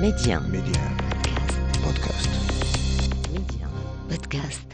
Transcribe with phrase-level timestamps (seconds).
[0.00, 0.40] Média.
[0.40, 0.80] Média.
[1.84, 2.30] Podcast.
[3.34, 3.68] Média.
[4.08, 4.68] Podcast.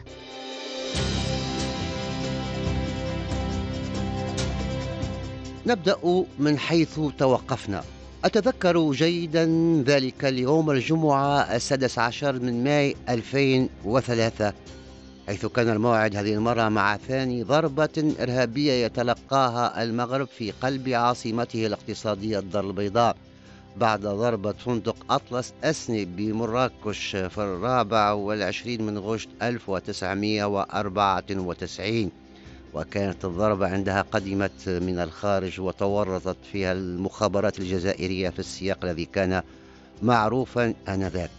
[5.66, 7.84] نبدأ من حيث توقفنا
[8.24, 9.44] أتذكر جيدا
[9.86, 14.52] ذلك اليوم الجمعة السادس عشر من ماي 2003
[15.26, 22.38] حيث كان الموعد هذه المرة مع ثاني ضربة إرهابية يتلقاها المغرب في قلب عاصمته الاقتصادية
[22.38, 23.16] الدار البيضاء
[23.76, 32.10] بعد ضربة فندق أطلس أسني بمراكش في الرابع والعشرين من غشت 1994
[32.74, 39.42] وكانت الضربة عندها قدمت من الخارج وتورطت فيها المخابرات الجزائرية في السياق الذي كان
[40.02, 41.30] معروفا آنذاك.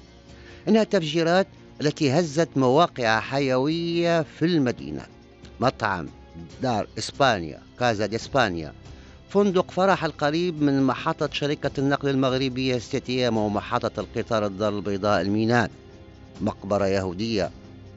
[0.67, 1.47] إنها تفجيرات
[1.81, 5.05] التي هزت مواقع حيوية في المدينة.
[5.59, 6.07] مطعم
[6.61, 8.73] دار إسبانيا كازا دي إسبانيا
[9.29, 15.71] فندق فرح القريب من محطة شركة النقل المغربية ستيام ومحطة القطار الدار البيضاء الميناء.
[16.41, 17.51] مقبرة يهودية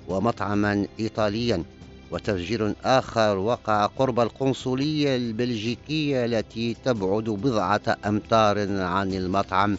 [0.08, 1.62] ومطعما إيطاليا
[2.10, 9.78] وتفجير آخر وقع قرب القنصلية البلجيكية التي تبعد بضعة أمتار عن المطعم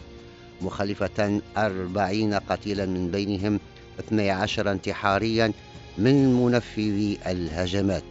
[0.62, 3.60] مخلفة أربعين قتيلا من بينهم
[4.00, 5.52] 12 انتحاريا
[5.98, 8.02] من منفذي الهجمات.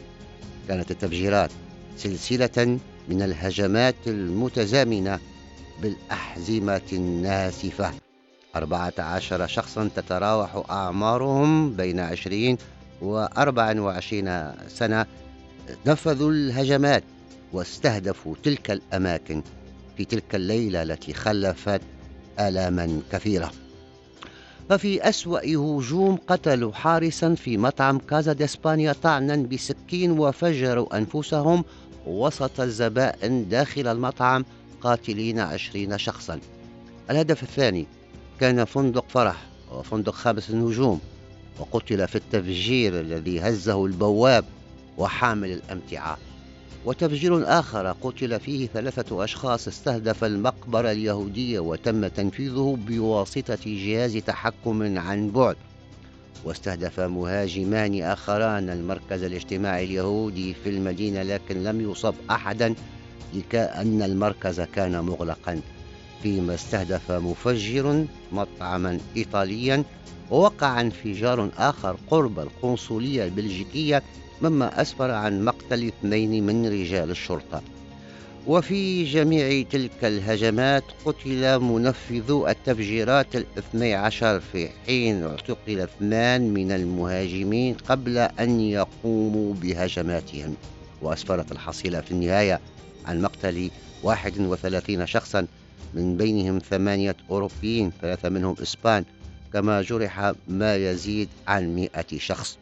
[0.68, 1.52] كانت التفجيرات
[1.98, 5.20] سلسلة من الهجمات المتزامنة
[5.82, 7.92] بالأحزمة الناسفة.
[8.56, 12.58] 14 شخصا تتراوح أعمارهم بين 20
[13.02, 15.06] و 24 سنة.
[15.86, 17.04] نفذوا الهجمات
[17.54, 19.44] واستهدفوا تلك الأماكن
[19.98, 21.82] في تلك الليلة التي خلفت
[22.40, 23.52] آلاما كثيرة.
[24.70, 31.64] ففي أسوأ هجوم قتلوا حارسا في مطعم كازا ديسبانيا طعنا بسكين وفجروا أنفسهم
[32.08, 34.46] وسط الزبائن داخل المطعم
[34.82, 36.40] قاتلين عشرين شخصا.
[37.10, 37.86] الهدف الثاني
[38.40, 41.00] كان فندق فرح وفندق خامس النجوم
[41.60, 44.46] وقتل في التفجير الذي هزه البواب
[44.98, 46.18] وحامل الأمتعة.
[46.86, 55.32] وتفجير آخر قتل فيه ثلاثة أشخاص استهدف المقبرة اليهودية وتم تنفيذه بواسطة جهاز تحكم عن
[55.32, 55.56] بعد.
[56.44, 62.76] واستهدف مهاجمان آخران المركز الاجتماعي اليهودي في المدينة لكن لم يصب أحدا
[63.34, 65.62] لكأن المركز كان مغلقا.
[66.24, 69.84] فيما استهدف مفجر مطعما إيطاليا
[70.32, 74.04] ووقع انفجار آخر قرب القنصلية البلجيكية
[74.42, 77.62] مما أسفر عن مقتل اثنين من رجال الشرطة.
[78.48, 87.76] وفي جميع تلك الهجمات قتل منفذو التفجيرات الاثني عشر في حين اعتقل اثنان من المهاجمين
[87.90, 90.56] قبل أن يقوموا بهجماتهم.
[91.02, 92.60] وأسفرت الحصيلة في النهاية
[93.06, 93.70] عن مقتل
[94.04, 95.48] 31 شخصا
[95.94, 99.06] من بينهم ثمانية أوروبيين ثلاثة منهم إسبان
[99.54, 102.58] كما جرح ما يزيد عن مئة شخص.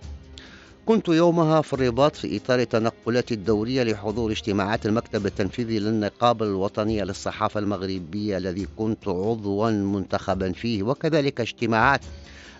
[0.89, 7.59] كنت يومها في الرباط في إطار تنقلاتي الدورية لحضور اجتماعات المكتب التنفيذي للنقابة الوطنية للصحافة
[7.59, 12.01] المغربية الذي كنت عضوا منتخبا فيه وكذلك اجتماعات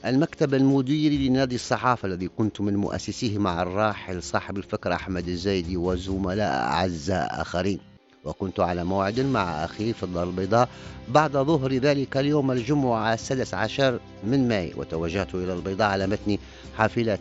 [0.06, 6.54] المكتب المديري لنادي الصحافة الذي كنت من مؤسسيه مع الراحل صاحب الفكرة أحمد الزايدي وزملاء
[6.54, 7.80] أعزاء آخرين.
[8.26, 10.70] وكنت على موعد مع أخي في الدار البيضاء
[11.10, 16.38] بعد ظهر ذلك اليوم الجمعة السادس عشر من ماي وتوجهت إلى البيضاء على متن
[16.78, 17.18] حافلة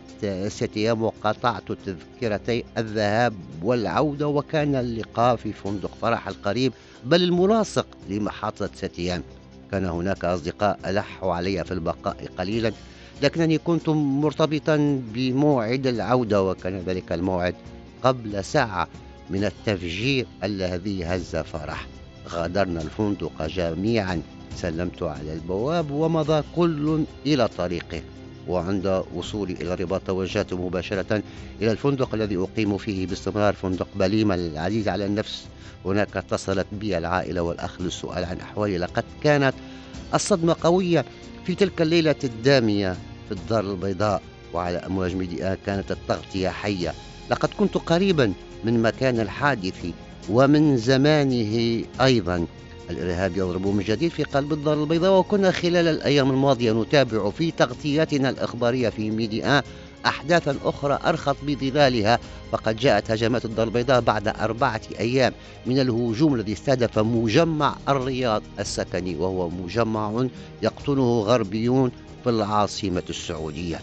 [0.47, 3.33] ست أيام وقطعت تذكرتي الذهاب
[3.63, 6.73] والعودة وكان اللقاء في فندق فرح القريب
[7.05, 9.23] بل الملاصق لمحطة ست أيام
[9.71, 12.71] كان هناك أصدقاء ألحوا علي في البقاء قليلا
[13.21, 17.55] لكنني كنت مرتبطا بموعد العودة وكان ذلك الموعد
[18.03, 18.87] قبل ساعة.
[19.29, 21.87] من التفجير الذي هز فرح.
[22.29, 24.21] غادرنا الفندق جميعا
[24.55, 28.01] سلمت على البواب ومضى كل إلى طريقه.
[28.47, 31.23] وعند وصولي إلى الرباط توجهت مباشرة
[31.61, 35.45] إلى الفندق الذي أقيم فيه باستمرار فندق بليمة العزيز على النفس.
[35.85, 38.77] هناك اتصلت بي العائلة والأخ للسؤال عن أحوالي.
[38.77, 39.53] لقد كانت
[40.13, 41.05] الصدمة قوية
[41.45, 42.95] في تلك الليلة الدامية
[43.27, 44.21] في الدار البيضاء.
[44.53, 46.93] وعلى أمواج ميديا كانت التغطية حية.
[47.29, 48.33] لقد كنت قريبا
[48.63, 49.85] من مكان الحادث
[50.29, 52.45] ومن زمانه أيضا.
[52.89, 58.29] الإرهاب يضرب من جديد في قلب الدار البيضاء وكنا خلال الأيام الماضية نتابع في تغطياتنا
[58.29, 59.63] الإخبارية في ميديا
[60.05, 62.19] أحداثا أخرى أرخت بظلالها.
[62.51, 65.33] فقد جاءت هجمات الدار البيضاء بعد أربعة أيام
[65.65, 70.27] من الهجوم الذي استهدف مجمع الرياض السكني وهو مجمع
[70.61, 71.91] يقطنه غربيون
[72.23, 73.79] في العاصمة السعودية.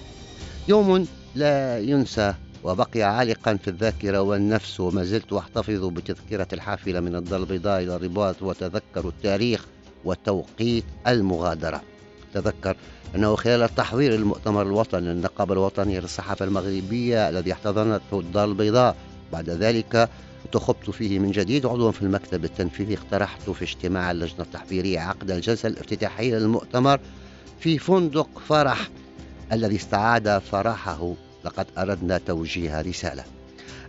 [0.69, 2.35] يوم لا ينسى
[2.67, 8.43] وبقي عالقا في الذاكرة والنفس وما زلت أحتفظ بتذكرة الحافلة من الدار البيضاء إلى الرباط
[8.43, 9.65] وتذكر التاريخ
[10.05, 11.83] وتوقيت المغادرة.
[12.35, 12.77] تذكر
[13.15, 18.97] أنه خلال تحضير المؤتمر الوطني للنقابة الوطنية للصحافة المغربية الذي احتضنته الدار البيضاء
[19.33, 20.09] بعد ذلك
[20.53, 25.67] تخبت فيه من جديد عضوا في المكتب التنفيذي اقترحت في اجتماع اللجنة التحضيرية عقد الجلسة
[25.67, 27.01] الافتتاحية للمؤتمر
[27.61, 28.91] في فندق فرح
[29.53, 31.15] الذي استعاد فرحه
[31.47, 33.25] لقد أردنا توجيه رسالة.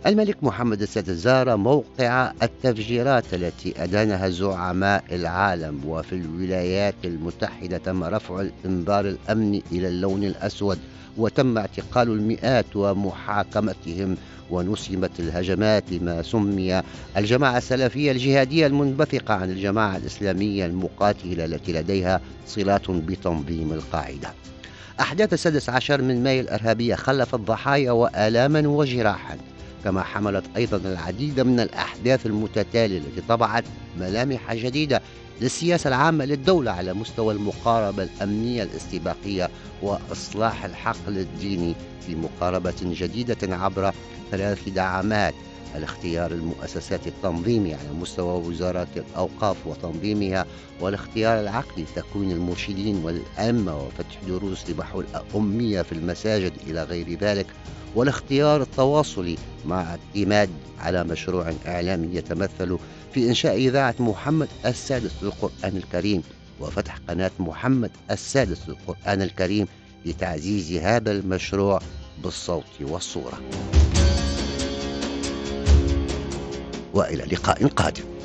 [0.06, 8.40] الملك محمد السادس زار موقع التفجيرات التي أدانها زعماء العالم وفي الولايات المتحدة تم رفع
[8.40, 10.78] الإنذار الأمني إلى اللون الأسود
[11.16, 14.16] وتم اعتقال المئات ومحاكمتهم
[14.50, 16.82] ونسمت الهجمات لما سمي
[17.16, 24.28] الجماعة السلفية الجهادية المنبثقة عن الجماعة الإسلامية المقاتلة التي لديها صلات بتنظيم القاعدة.
[25.00, 29.38] أحداث السادس عشر من مايو الإرهابية خلفت ضحايا وآلاما وجراحا
[29.84, 33.64] كما حملت أيضا العديد من الأحداث المتتالية التي طبعت
[34.00, 35.02] ملامح جديدة
[35.40, 39.50] للسياسة العامة للدولة على مستوى المقاربة الأمنية الاستباقية
[39.82, 41.74] وإصلاح الحقل الديني
[42.06, 43.94] في مقاربة جديدة عبر
[44.30, 45.34] ثلاث دعامات.
[45.76, 50.46] الاختيار المؤسسات التنظيمي على مستوى وزارات الأوقاف وتنظيمها
[50.80, 57.46] والاختيار العقلي تكوين المرشدين والأئمة وفتح دروس لبحو الأمية في المساجد إلى غير ذلك
[57.94, 59.36] والاختيار التواصلي
[59.66, 62.78] مع اعتماد على مشروع إعلامي يتمثل
[63.12, 66.22] في إنشاء إذاعة محمد السادس للقرآن الكريم
[66.60, 69.66] وفتح قناة محمد السادس للقرآن الكريم
[70.06, 71.80] لتعزيز هذا المشروع
[72.22, 73.40] بالصوت والصورة.
[76.98, 78.17] وإلى لقاء قادم.